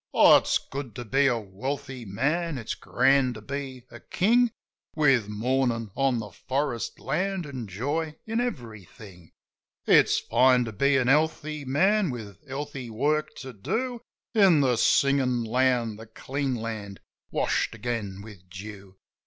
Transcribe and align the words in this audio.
Oh, 0.15 0.35
it's 0.37 0.57
good 0.57 0.95
to 0.95 1.05
be 1.05 1.27
a 1.27 1.37
wealthy 1.37 2.05
man, 2.05 2.57
it's 2.57 2.73
grand 2.73 3.35
to 3.35 3.41
be 3.43 3.85
a 3.91 3.99
king 3.99 4.49
With 4.95 5.27
mornin' 5.29 5.91
on 5.95 6.17
the 6.17 6.31
forest 6.31 6.99
land 6.99 7.45
an' 7.45 7.67
joy 7.67 8.15
in 8.25 8.41
everything. 8.41 9.31
It's 9.85 10.17
fine 10.17 10.65
to 10.65 10.71
be 10.71 10.97
a 10.97 11.05
healthy 11.05 11.65
man 11.65 12.09
with 12.09 12.39
healthy 12.47 12.89
work 12.89 13.35
to 13.41 13.53
do 13.53 14.01
In 14.33 14.61
the 14.61 14.75
singin' 14.75 15.43
land, 15.43 15.99
the 15.99 16.07
clean 16.07 16.55
land, 16.55 16.99
washed 17.29 17.75
again 17.75 18.23
with 18.23 18.49
dew. 18.49 18.97